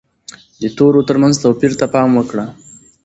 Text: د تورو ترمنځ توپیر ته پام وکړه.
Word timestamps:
د 0.61 0.63
تورو 0.77 1.01
ترمنځ 1.07 1.35
توپیر 1.43 1.71
ته 1.79 1.85
پام 1.93 2.09
وکړه. 2.15 2.45